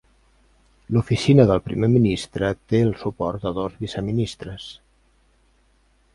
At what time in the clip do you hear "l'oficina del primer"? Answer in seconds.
0.95-1.89